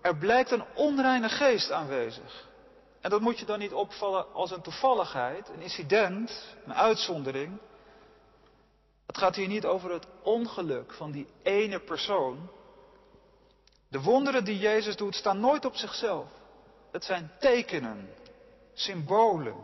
Er 0.00 0.16
blijkt 0.16 0.50
een 0.50 0.64
onreine 0.74 1.28
geest 1.28 1.70
aanwezig. 1.70 2.54
En 3.06 3.12
dat 3.12 3.20
moet 3.20 3.38
je 3.38 3.44
dan 3.44 3.58
niet 3.58 3.72
opvallen 3.72 4.32
als 4.32 4.50
een 4.50 4.60
toevalligheid, 4.60 5.48
een 5.48 5.60
incident, 5.60 6.56
een 6.64 6.74
uitzondering. 6.74 7.58
Het 9.06 9.18
gaat 9.18 9.36
hier 9.36 9.48
niet 9.48 9.64
over 9.64 9.92
het 9.92 10.06
ongeluk 10.22 10.92
van 10.92 11.10
die 11.10 11.26
ene 11.42 11.80
persoon. 11.80 12.48
De 13.88 14.00
wonderen 14.00 14.44
die 14.44 14.58
Jezus 14.58 14.96
doet 14.96 15.14
staan 15.14 15.40
nooit 15.40 15.64
op 15.64 15.76
zichzelf. 15.76 16.26
Het 16.92 17.04
zijn 17.04 17.32
tekenen, 17.38 18.08
symbolen. 18.74 19.56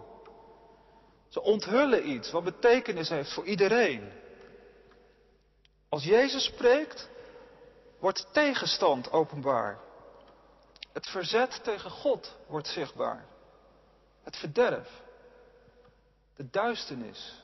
Ze 1.29 1.43
onthullen 1.43 2.11
iets 2.11 2.31
wat 2.31 2.45
betekenis 2.45 3.09
heeft 3.09 3.33
voor 3.33 3.45
iedereen. 3.45 4.13
Als 5.89 6.05
Jezus 6.05 6.45
spreekt, 6.45 7.09
wordt 7.99 8.27
tegenstand 8.33 9.13
openbaar. 9.13 9.79
Het 10.93 11.07
verzet 11.07 11.61
tegen 11.65 11.91
God 11.91 12.37
wordt 12.47 12.69
zichtbaar. 12.69 13.31
Het 14.23 14.37
verderf. 14.37 15.03
De 16.37 16.51
duisternis. 16.51 17.43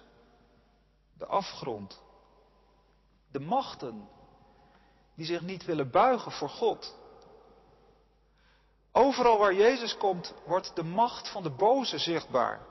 De 1.18 1.26
afgrond. 1.26 2.00
De 3.30 3.40
machten 3.40 4.08
die 5.14 5.26
zich 5.26 5.40
niet 5.40 5.64
willen 5.64 5.90
buigen 5.90 6.32
voor 6.32 6.48
God. 6.48 6.96
Overal 8.92 9.38
waar 9.38 9.54
Jezus 9.54 9.96
komt, 9.96 10.34
wordt 10.46 10.76
de 10.76 10.82
macht 10.82 11.28
van 11.28 11.42
de 11.42 11.50
boze 11.50 11.98
zichtbaar. 11.98 12.66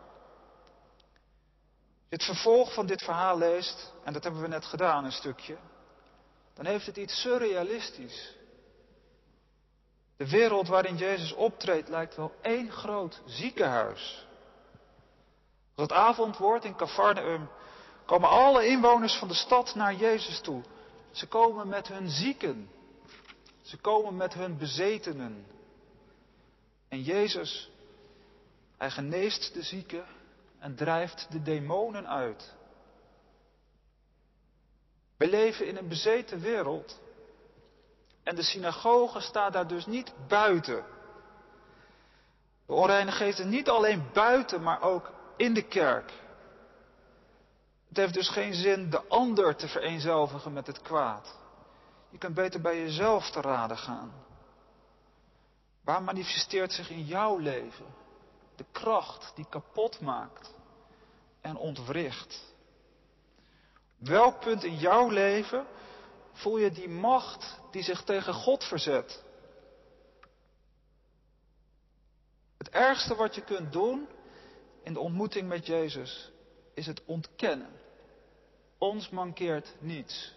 Het 2.10 2.24
vervolg 2.24 2.74
van 2.74 2.86
dit 2.86 3.04
verhaal 3.04 3.38
leest, 3.38 3.94
en 4.04 4.14
dat 4.14 4.24
hebben 4.24 4.42
we 4.42 4.48
net 4.48 4.66
gedaan 4.66 5.06
een 5.06 5.12
stukje, 5.12 5.58
dan 6.54 6.66
heeft 6.66 6.86
het 6.86 6.98
iets 6.98 7.22
surrealistisch. 7.22 8.37
De 10.18 10.30
wereld 10.30 10.68
waarin 10.68 10.98
Jezus 10.98 11.34
optreedt 11.34 11.90
lijkt 11.90 12.16
wel 12.16 12.32
één 12.42 12.72
groot 12.72 13.22
ziekenhuis. 13.26 14.26
Als 15.76 15.88
het 15.90 15.98
avond 15.98 16.38
wordt 16.38 16.66
in 16.66 16.76
Cafarnaum, 16.76 17.50
komen 18.06 18.30
alle 18.30 18.68
inwoners 18.68 19.16
van 19.16 19.28
de 19.28 19.34
stad 19.34 19.76
naar 19.76 19.96
Jezus 19.96 20.42
toe. 20.42 20.62
Ze 21.12 21.28
komen 21.28 21.68
met 21.68 21.88
hun 21.88 22.10
zieken. 22.10 22.70
Ze 23.62 23.78
komen 23.78 24.16
met 24.16 24.34
hun 24.34 24.58
bezetenen. 24.58 25.46
En 26.88 27.02
Jezus, 27.02 27.72
hij 28.78 28.90
geneest 28.90 29.54
de 29.54 29.62
zieken 29.62 30.06
en 30.60 30.76
drijft 30.76 31.28
de 31.32 31.42
demonen 31.42 32.08
uit. 32.08 32.54
We 35.18 35.30
leven 35.30 35.68
in 35.68 35.78
een 35.78 35.88
bezeten 35.88 36.40
wereld. 36.40 37.00
En 38.27 38.36
de 38.36 38.43
synagoge 38.43 39.19
staat 39.19 39.53
daar 39.53 39.67
dus 39.67 39.86
niet 39.86 40.13
buiten. 40.27 40.86
De 42.65 42.74
onreine 42.74 43.12
geesten 43.12 43.50
niet 43.50 43.69
alleen 43.69 44.10
buiten, 44.13 44.63
maar 44.63 44.81
ook 44.81 45.12
in 45.38 45.53
de 45.53 45.62
kerk. 45.62 46.13
Het 47.88 47.98
heeft 47.98 48.13
dus 48.13 48.29
geen 48.29 48.53
zin 48.53 48.89
de 48.89 49.07
ander 49.07 49.55
te 49.55 49.67
vereenzelvigen 49.67 50.53
met 50.53 50.67
het 50.67 50.81
kwaad. 50.81 51.36
Je 52.10 52.17
kunt 52.17 52.34
beter 52.34 52.62
bij 52.62 52.79
jezelf 52.79 53.29
te 53.29 53.41
raden 53.41 53.77
gaan. 53.77 54.12
Waar 55.84 56.03
manifesteert 56.03 56.72
zich 56.72 56.89
in 56.89 57.05
jouw 57.05 57.37
leven 57.37 57.85
de 58.55 58.66
kracht 58.72 59.31
die 59.35 59.46
kapot 59.50 60.01
maakt 60.01 60.53
en 61.42 61.55
ontwricht? 61.55 62.44
Welk 63.98 64.40
punt 64.40 64.63
in 64.63 64.75
jouw 64.75 65.09
leven 65.09 65.66
voel 66.38 66.58
je 66.58 66.72
die 66.72 66.90
macht 66.90 67.60
die 67.72 67.84
zich 67.84 68.04
tegen 68.04 68.34
God 68.34 68.64
verzet? 68.64 69.24
Het 72.58 72.70
ergste 72.70 73.16
wat 73.16 73.36
je 73.36 73.42
kunt 73.42 73.72
doen 73.72 74.08
in 74.84 74.94
de 74.94 75.00
ontmoeting 75.00 75.48
met 75.48 75.66
Jezus 75.66 76.32
is 76.74 76.86
het 76.86 77.06
ontkennen. 77.06 77.72
Ons 78.78 79.10
mankeert 79.10 79.76
niets. 79.80 80.36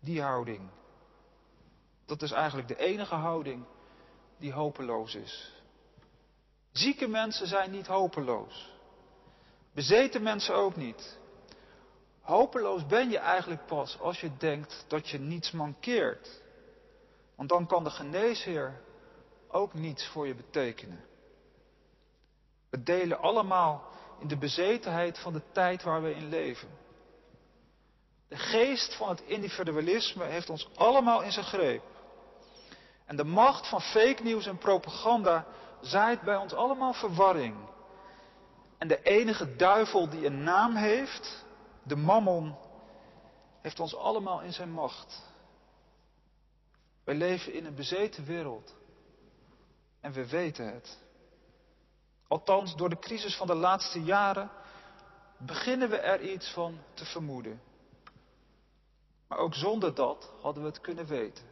Die 0.00 0.22
houding. 0.22 0.70
Dat 2.06 2.22
is 2.22 2.30
eigenlijk 2.30 2.68
de 2.68 2.76
enige 2.76 3.14
houding 3.14 3.64
die 4.38 4.52
hopeloos 4.52 5.14
is. 5.14 5.52
Zieke 6.72 7.08
mensen 7.08 7.46
zijn 7.46 7.70
niet 7.70 7.86
hopeloos. 7.86 8.72
Bezeten 9.72 10.22
mensen 10.22 10.54
ook 10.54 10.76
niet. 10.76 11.18
Hopeloos 12.24 12.86
ben 12.86 13.10
je 13.10 13.18
eigenlijk 13.18 13.66
pas 13.66 14.00
als 14.00 14.20
je 14.20 14.36
denkt 14.36 14.84
dat 14.88 15.08
je 15.08 15.18
niets 15.18 15.50
mankeert. 15.50 16.42
Want 17.34 17.48
dan 17.48 17.66
kan 17.66 17.84
de 17.84 17.90
geneesheer 17.90 18.80
ook 19.48 19.74
niets 19.74 20.06
voor 20.06 20.26
je 20.26 20.34
betekenen. 20.34 21.04
We 22.70 22.82
delen 22.82 23.20
allemaal 23.20 23.88
in 24.20 24.28
de 24.28 24.36
bezetenheid 24.36 25.18
van 25.18 25.32
de 25.32 25.42
tijd 25.52 25.82
waar 25.82 26.02
we 26.02 26.14
in 26.14 26.28
leven. 26.28 26.68
De 28.28 28.36
geest 28.36 28.94
van 28.94 29.08
het 29.08 29.20
individualisme 29.20 30.24
heeft 30.24 30.50
ons 30.50 30.68
allemaal 30.74 31.22
in 31.22 31.32
zijn 31.32 31.44
greep. 31.44 31.82
En 33.04 33.16
de 33.16 33.24
macht 33.24 33.68
van 33.68 33.80
fake 33.80 34.22
nieuws 34.22 34.46
en 34.46 34.58
propaganda 34.58 35.46
zaait 35.80 36.22
bij 36.22 36.36
ons 36.36 36.54
allemaal 36.54 36.92
verwarring. 36.92 37.56
En 38.78 38.88
de 38.88 39.02
enige 39.02 39.56
duivel 39.56 40.08
die 40.08 40.26
een 40.26 40.42
naam 40.42 40.74
heeft, 40.76 41.44
de 41.84 41.96
mammon, 41.96 42.56
heeft 43.60 43.80
ons 43.80 43.96
allemaal 43.96 44.40
in 44.40 44.52
zijn 44.52 44.70
macht. 44.70 45.22
Wij 47.04 47.14
leven 47.14 47.52
in 47.52 47.64
een 47.64 47.74
bezeten 47.74 48.24
wereld. 48.24 48.74
En 50.00 50.12
we 50.12 50.28
weten 50.28 50.72
het. 50.72 50.98
Althans, 52.28 52.76
door 52.76 52.88
de 52.88 52.98
crisis 52.98 53.36
van 53.36 53.46
de 53.46 53.54
laatste 53.54 54.02
jaren 54.02 54.50
beginnen 55.38 55.90
we 55.90 55.96
er 55.96 56.20
iets 56.20 56.50
van 56.52 56.78
te 56.94 57.04
vermoeden. 57.04 57.62
Maar 59.28 59.38
ook 59.38 59.54
zonder 59.54 59.94
dat 59.94 60.32
hadden 60.40 60.62
we 60.62 60.68
het 60.68 60.80
kunnen 60.80 61.06
weten. 61.06 61.44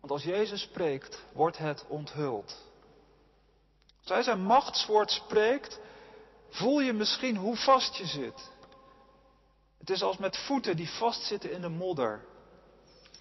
Want 0.00 0.12
als 0.12 0.22
Jezus 0.22 0.62
spreekt, 0.62 1.24
wordt 1.32 1.58
het 1.58 1.84
onthuld. 1.88 2.70
Als 4.00 4.10
hij 4.10 4.22
zijn 4.22 4.42
machtswoord 4.42 5.10
spreekt, 5.10 5.80
voel 6.52 6.80
je 6.80 6.92
misschien 6.92 7.36
hoe 7.36 7.56
vast 7.56 7.96
je 7.96 8.06
zit. 8.06 8.50
Het 9.78 9.90
is 9.90 10.02
als 10.02 10.16
met 10.16 10.36
voeten 10.36 10.76
die 10.76 10.90
vastzitten 10.90 11.52
in 11.52 11.60
de 11.60 11.68
modder. 11.68 12.24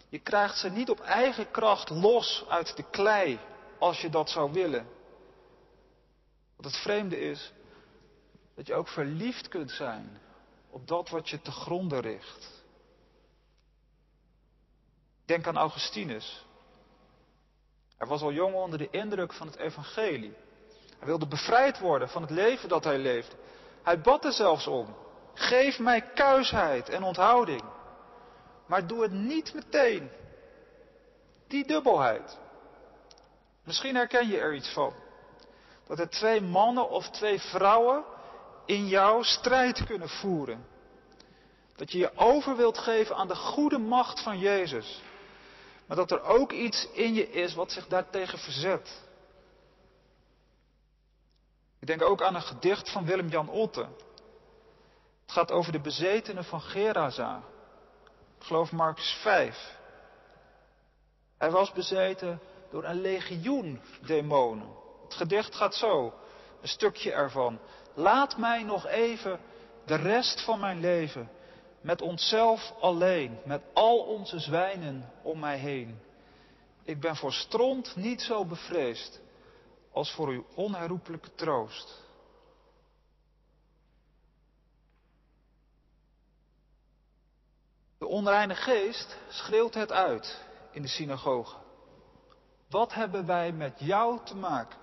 Je 0.09 0.19
krijgt 0.19 0.57
ze 0.57 0.69
niet 0.69 0.89
op 0.89 0.99
eigen 0.99 1.51
kracht 1.51 1.89
los 1.89 2.45
uit 2.47 2.75
de 2.75 2.83
klei 2.89 3.39
als 3.79 4.01
je 4.01 4.09
dat 4.09 4.29
zou 4.29 4.51
willen. 4.51 4.87
Wat 6.55 6.65
het 6.65 6.81
vreemde 6.81 7.19
is, 7.19 7.51
dat 8.55 8.67
je 8.67 8.73
ook 8.73 8.87
verliefd 8.87 9.47
kunt 9.47 9.71
zijn 9.71 10.19
op 10.69 10.87
dat 10.87 11.09
wat 11.09 11.29
je 11.29 11.41
te 11.41 11.51
gronden 11.51 11.99
richt. 11.99 12.63
Denk 15.25 15.47
aan 15.47 15.57
Augustinus. 15.57 16.45
Hij 17.97 18.07
was 18.07 18.21
al 18.21 18.31
jong 18.31 18.55
onder 18.55 18.77
de 18.77 18.89
indruk 18.89 19.33
van 19.33 19.47
het 19.47 19.55
evangelie. 19.55 20.33
Hij 21.01 21.09
wilde 21.09 21.27
bevrijd 21.27 21.79
worden 21.79 22.09
van 22.09 22.21
het 22.21 22.31
leven 22.31 22.69
dat 22.69 22.83
hij 22.83 22.97
leefde. 22.97 23.35
Hij 23.83 24.01
bad 24.01 24.25
er 24.25 24.31
zelfs 24.31 24.67
om. 24.67 24.95
Geef 25.33 25.79
mij 25.79 26.01
kuisheid 26.01 26.89
en 26.89 27.03
onthouding. 27.03 27.63
Maar 28.65 28.87
doe 28.87 29.01
het 29.01 29.11
niet 29.11 29.53
meteen. 29.53 30.11
Die 31.47 31.67
dubbelheid. 31.67 32.37
Misschien 33.63 33.95
herken 33.95 34.27
je 34.27 34.37
er 34.37 34.55
iets 34.55 34.73
van. 34.73 34.93
Dat 35.87 35.99
er 35.99 36.09
twee 36.09 36.41
mannen 36.41 36.89
of 36.89 37.09
twee 37.09 37.39
vrouwen 37.39 38.03
in 38.65 38.87
jou 38.87 39.23
strijd 39.23 39.85
kunnen 39.85 40.09
voeren. 40.09 40.65
Dat 41.75 41.91
je 41.91 41.97
je 41.97 42.17
over 42.17 42.55
wilt 42.55 42.77
geven 42.77 43.15
aan 43.15 43.27
de 43.27 43.35
goede 43.35 43.77
macht 43.77 44.23
van 44.23 44.39
Jezus. 44.39 45.01
Maar 45.85 45.97
dat 45.97 46.11
er 46.11 46.23
ook 46.23 46.51
iets 46.51 46.87
in 46.91 47.13
je 47.13 47.31
is 47.31 47.53
wat 47.53 47.71
zich 47.71 47.87
daartegen 47.87 48.39
verzet. 48.39 49.09
Ik 51.81 51.87
denk 51.87 52.01
ook 52.01 52.21
aan 52.21 52.35
een 52.35 52.41
gedicht 52.41 52.91
van 52.91 53.05
Willem-Jan 53.05 53.49
Otte. 53.49 53.87
Het 55.21 55.31
gaat 55.31 55.51
over 55.51 55.71
de 55.71 55.79
bezetenen 55.79 56.43
van 56.43 56.61
Gerasa. 56.61 57.43
Ik 58.39 58.45
geloof 58.45 58.71
Marcus 58.71 59.17
5. 59.21 59.77
Hij 61.37 61.51
was 61.51 61.71
bezeten 61.71 62.39
door 62.71 62.83
een 62.83 63.01
legioen 63.01 63.81
demonen. 64.05 64.67
Het 65.03 65.13
gedicht 65.13 65.55
gaat 65.55 65.75
zo, 65.75 66.13
een 66.61 66.67
stukje 66.67 67.11
ervan. 67.11 67.59
Laat 67.93 68.37
mij 68.37 68.63
nog 68.63 68.87
even 68.87 69.39
de 69.85 69.95
rest 69.95 70.41
van 70.41 70.59
mijn 70.59 70.79
leven 70.79 71.29
met 71.81 72.01
onszelf 72.01 72.73
alleen, 72.79 73.39
met 73.45 73.61
al 73.73 73.97
onze 73.97 74.39
zwijnen 74.39 75.11
om 75.21 75.39
mij 75.39 75.57
heen. 75.57 75.99
Ik 76.83 76.99
ben 76.99 77.15
voor 77.15 77.33
stront 77.33 77.95
niet 77.95 78.21
zo 78.21 78.45
bevreesd 78.45 79.21
als 79.91 80.11
voor 80.11 80.27
uw 80.27 80.45
onherroepelijke 80.55 81.35
troost. 81.35 81.99
De 87.97 88.07
onreine 88.07 88.55
geest 88.55 89.17
schreeuwt 89.29 89.73
het 89.73 89.91
uit 89.91 90.45
in 90.71 90.81
de 90.81 90.87
synagoge. 90.87 91.55
Wat 92.69 92.93
hebben 92.93 93.25
wij 93.25 93.51
met 93.51 93.79
jou 93.79 94.25
te 94.25 94.35
maken? 94.35 94.79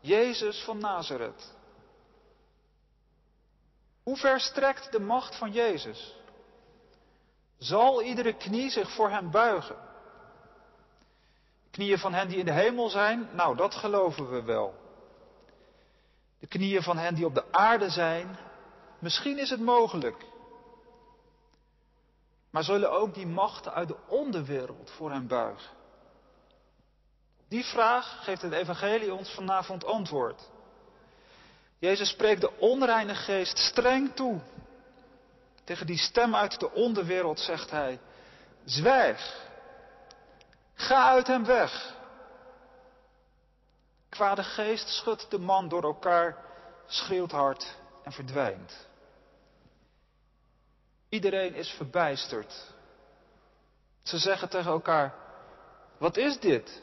Jezus 0.00 0.64
van 0.64 0.78
Nazareth. 0.78 1.54
Hoe 4.02 4.16
ver 4.16 4.40
strekt 4.40 4.92
de 4.92 5.00
macht 5.00 5.36
van 5.36 5.52
Jezus? 5.52 6.16
Zal 7.58 8.02
iedere 8.02 8.36
knie 8.36 8.70
zich 8.70 8.94
voor 8.94 9.10
hem 9.10 9.30
buigen? 9.30 9.89
Knieën 11.70 11.98
van 11.98 12.14
hen 12.14 12.28
die 12.28 12.38
in 12.38 12.44
de 12.44 12.52
hemel 12.52 12.88
zijn, 12.88 13.28
nou 13.32 13.56
dat 13.56 13.74
geloven 13.74 14.30
we 14.30 14.42
wel. 14.42 14.74
De 16.38 16.46
knieën 16.46 16.82
van 16.82 16.98
hen 16.98 17.14
die 17.14 17.26
op 17.26 17.34
de 17.34 17.52
aarde 17.52 17.90
zijn, 17.90 18.38
misschien 18.98 19.38
is 19.38 19.50
het 19.50 19.60
mogelijk. 19.60 20.24
Maar 22.50 22.64
zullen 22.64 22.90
ook 22.90 23.14
die 23.14 23.26
machten 23.26 23.72
uit 23.72 23.88
de 23.88 23.96
onderwereld 24.06 24.90
voor 24.90 25.10
hem 25.10 25.26
buigen? 25.26 25.70
Die 27.48 27.64
vraag 27.64 28.24
geeft 28.24 28.42
het 28.42 28.52
Evangelie 28.52 29.14
ons 29.14 29.34
vanavond 29.34 29.84
antwoord. 29.84 30.48
Jezus 31.78 32.08
spreekt 32.08 32.40
de 32.40 32.58
onreine 32.58 33.14
geest 33.14 33.58
streng 33.58 34.14
toe. 34.14 34.40
Tegen 35.64 35.86
die 35.86 35.98
stem 35.98 36.34
uit 36.34 36.60
de 36.60 36.72
onderwereld 36.72 37.40
zegt 37.40 37.70
hij: 37.70 38.00
Zwijg, 38.64 39.48
ga 40.80 41.08
uit 41.08 41.26
hem 41.26 41.44
weg. 41.44 41.94
Kwade 44.08 44.42
geest 44.42 44.88
schudt 44.88 45.30
de 45.30 45.38
man 45.38 45.68
door 45.68 45.82
elkaar, 45.82 46.36
schreeuwt 46.86 47.30
hard 47.30 47.76
en 48.02 48.12
verdwijnt. 48.12 48.88
Iedereen 51.08 51.54
is 51.54 51.70
verbijsterd. 51.70 52.72
Ze 54.02 54.18
zeggen 54.18 54.48
tegen 54.48 54.70
elkaar: 54.70 55.14
Wat 55.98 56.16
is 56.16 56.40
dit? 56.40 56.82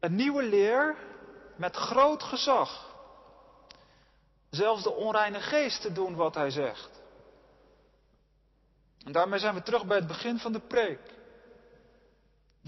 Een 0.00 0.14
nieuwe 0.14 0.42
leer 0.42 0.96
met 1.56 1.76
groot 1.76 2.22
gezag. 2.22 2.86
Zelfs 4.50 4.82
de 4.82 4.92
onreine 4.92 5.40
geesten 5.40 5.94
doen 5.94 6.14
wat 6.14 6.34
hij 6.34 6.50
zegt. 6.50 6.90
En 9.04 9.12
daarmee 9.12 9.38
zijn 9.38 9.54
we 9.54 9.62
terug 9.62 9.86
bij 9.86 9.96
het 9.96 10.06
begin 10.06 10.38
van 10.38 10.52
de 10.52 10.60
preek. 10.60 11.17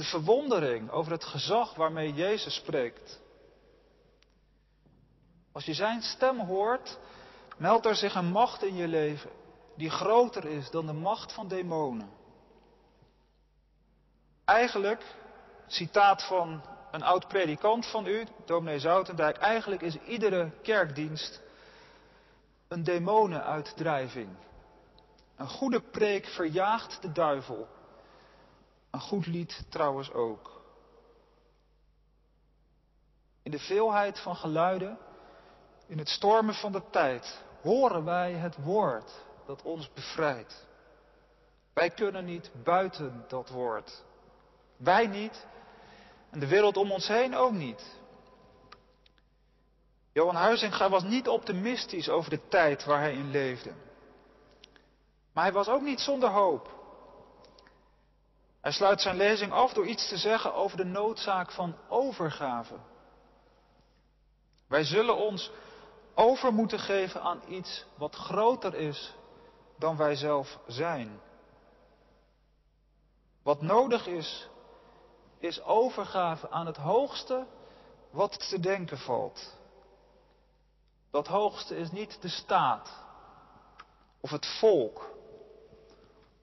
De 0.00 0.06
verwondering 0.06 0.90
over 0.90 1.12
het 1.12 1.24
gezag 1.24 1.74
waarmee 1.74 2.12
Jezus 2.12 2.54
spreekt. 2.54 3.20
Als 5.52 5.64
je 5.64 5.74
zijn 5.74 6.02
stem 6.02 6.38
hoort, 6.38 6.98
meldt 7.56 7.86
er 7.86 7.94
zich 7.94 8.14
een 8.14 8.30
macht 8.30 8.64
in 8.64 8.76
je 8.76 8.88
leven 8.88 9.30
die 9.76 9.90
groter 9.90 10.44
is 10.44 10.70
dan 10.70 10.86
de 10.86 10.92
macht 10.92 11.32
van 11.32 11.48
demonen. 11.48 12.10
Eigenlijk, 14.44 15.04
citaat 15.66 16.26
van 16.26 16.62
een 16.90 17.02
oud 17.02 17.28
predikant 17.28 17.86
van 17.86 18.06
u, 18.06 18.26
dominee 18.44 18.78
Zoutendijk, 18.78 19.36
eigenlijk 19.36 19.82
is 19.82 19.96
iedere 19.96 20.50
kerkdienst 20.62 21.40
een 22.68 22.84
demonenuitdrijving. 22.84 24.28
Een 25.36 25.48
goede 25.48 25.80
preek 25.80 26.26
verjaagt 26.26 27.02
de 27.02 27.12
duivel. 27.12 27.68
Een 28.90 29.00
goed 29.00 29.26
lied 29.26 29.64
trouwens 29.68 30.12
ook. 30.12 30.62
In 33.42 33.50
de 33.50 33.58
veelheid 33.58 34.18
van 34.18 34.36
geluiden, 34.36 34.98
in 35.86 35.98
het 35.98 36.08
stormen 36.08 36.54
van 36.54 36.72
de 36.72 36.82
tijd, 36.90 37.42
horen 37.62 38.04
wij 38.04 38.32
het 38.32 38.56
woord 38.56 39.12
dat 39.46 39.62
ons 39.62 39.92
bevrijdt. 39.92 40.66
Wij 41.72 41.90
kunnen 41.90 42.24
niet 42.24 42.50
buiten 42.64 43.24
dat 43.28 43.48
woord. 43.48 44.02
Wij 44.76 45.06
niet 45.06 45.46
en 46.30 46.40
de 46.40 46.46
wereld 46.46 46.76
om 46.76 46.92
ons 46.92 47.08
heen 47.08 47.34
ook 47.34 47.52
niet. 47.52 47.98
Johan 50.12 50.34
Huizinga 50.34 50.88
was 50.88 51.02
niet 51.02 51.28
optimistisch 51.28 52.08
over 52.08 52.30
de 52.30 52.48
tijd 52.48 52.84
waar 52.84 53.00
hij 53.00 53.12
in 53.12 53.30
leefde. 53.30 53.72
Maar 55.32 55.44
hij 55.44 55.52
was 55.52 55.68
ook 55.68 55.82
niet 55.82 56.00
zonder 56.00 56.28
hoop. 56.28 56.79
Hij 58.60 58.72
sluit 58.72 59.00
zijn 59.00 59.16
lezing 59.16 59.52
af 59.52 59.72
door 59.72 59.86
iets 59.86 60.08
te 60.08 60.16
zeggen 60.16 60.54
over 60.54 60.76
de 60.76 60.84
noodzaak 60.84 61.52
van 61.52 61.76
overgave. 61.88 62.74
Wij 64.68 64.84
zullen 64.84 65.16
ons 65.16 65.50
over 66.14 66.52
moeten 66.52 66.78
geven 66.78 67.22
aan 67.22 67.42
iets 67.48 67.84
wat 67.96 68.14
groter 68.14 68.74
is 68.74 69.14
dan 69.78 69.96
wij 69.96 70.14
zelf 70.14 70.58
zijn. 70.66 71.20
Wat 73.42 73.62
nodig 73.62 74.06
is, 74.06 74.48
is 75.38 75.62
overgave 75.62 76.50
aan 76.50 76.66
het 76.66 76.76
hoogste 76.76 77.46
wat 78.10 78.48
te 78.48 78.60
denken 78.60 78.98
valt. 78.98 79.54
Dat 81.10 81.26
hoogste 81.26 81.76
is 81.76 81.90
niet 81.90 82.22
de 82.22 82.28
staat, 82.28 82.90
of 84.20 84.30
het 84.30 84.46
volk, 84.46 85.10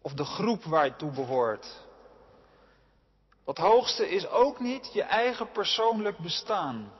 of 0.01 0.13
de 0.13 0.25
groep 0.25 0.63
waar 0.63 0.85
je 0.85 0.95
toe 0.95 1.11
behoort. 1.11 1.86
Dat 3.47 3.57
hoogste 3.57 4.09
is 4.09 4.27
ook 4.27 4.59
niet 4.59 4.93
je 4.93 5.03
eigen 5.03 5.51
persoonlijk 5.51 6.17
bestaan. 6.17 6.91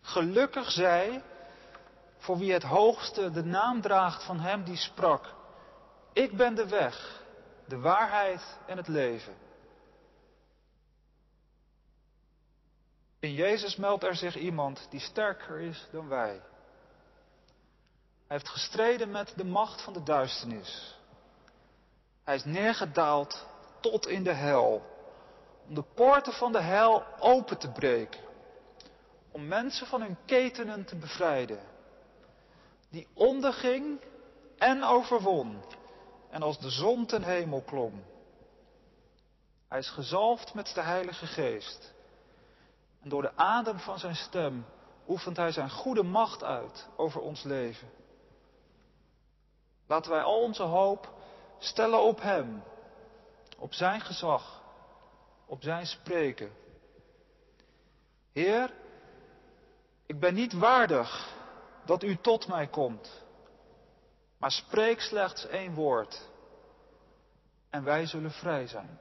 Gelukkig 0.00 0.70
zij 0.70 1.22
voor 2.16 2.38
wie 2.38 2.52
het 2.52 2.62
hoogste 2.62 3.30
de 3.30 3.44
naam 3.44 3.80
draagt 3.80 4.24
van 4.24 4.40
hem 4.40 4.64
die 4.64 4.76
sprak. 4.76 5.34
Ik 6.12 6.36
ben 6.36 6.54
de 6.54 6.68
weg, 6.68 7.22
de 7.66 7.78
waarheid 7.78 8.58
en 8.66 8.76
het 8.76 8.88
leven. 8.88 9.36
In 13.20 13.32
Jezus 13.32 13.76
meldt 13.76 14.04
er 14.04 14.16
zich 14.16 14.36
iemand 14.36 14.86
die 14.90 15.00
sterker 15.00 15.60
is 15.60 15.86
dan 15.92 16.08
wij. 16.08 16.40
Hij 18.26 18.36
heeft 18.36 18.48
gestreden 18.48 19.10
met 19.10 19.32
de 19.36 19.44
macht 19.44 19.82
van 19.82 19.92
de 19.92 20.02
duisternis. 20.02 20.96
Hij 22.24 22.34
is 22.34 22.44
neergedaald 22.44 23.46
tot 23.80 24.06
in 24.06 24.22
de 24.22 24.34
hel. 24.34 24.96
Om 25.68 25.74
de 25.74 25.84
poorten 25.94 26.32
van 26.32 26.52
de 26.52 26.60
hel 26.60 27.04
open 27.18 27.58
te 27.58 27.70
breken. 27.70 28.20
Om 29.30 29.46
mensen 29.46 29.86
van 29.86 30.00
hun 30.00 30.16
ketenen 30.24 30.84
te 30.84 30.96
bevrijden. 30.96 31.60
Die 32.90 33.06
onderging 33.14 34.00
en 34.58 34.84
overwon. 34.84 35.62
En 36.30 36.42
als 36.42 36.58
de 36.58 36.70
zon 36.70 37.06
ten 37.06 37.22
hemel 37.22 37.62
klom. 37.62 38.04
Hij 39.68 39.78
is 39.78 39.90
gezalfd 39.90 40.54
met 40.54 40.74
de 40.74 40.80
Heilige 40.80 41.26
Geest. 41.26 41.92
En 43.02 43.08
door 43.08 43.22
de 43.22 43.36
adem 43.36 43.78
van 43.78 43.98
zijn 43.98 44.16
stem 44.16 44.66
oefent 45.08 45.36
hij 45.36 45.52
zijn 45.52 45.70
goede 45.70 46.02
macht 46.02 46.44
uit 46.44 46.88
over 46.96 47.20
ons 47.20 47.42
leven. 47.42 47.90
Laten 49.86 50.10
wij 50.10 50.22
al 50.22 50.40
onze 50.40 50.62
hoop 50.62 51.12
stellen 51.58 52.02
op 52.02 52.20
Hem, 52.20 52.62
op 53.58 53.74
Zijn 53.74 54.00
gezag, 54.00 54.57
op 55.48 55.62
Zijn 55.62 55.86
spreken. 55.86 56.50
Heer, 58.32 58.72
ik 60.06 60.20
ben 60.20 60.34
niet 60.34 60.52
waardig 60.52 61.36
dat 61.84 62.02
U 62.02 62.16
tot 62.16 62.48
mij 62.48 62.66
komt, 62.66 63.24
maar 64.38 64.50
spreek 64.50 65.00
slechts 65.00 65.46
één 65.46 65.74
woord 65.74 66.28
en 67.70 67.84
wij 67.84 68.06
zullen 68.06 68.30
vrij 68.30 68.66
zijn. 68.66 68.98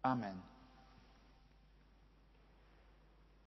Amen. 0.00 0.47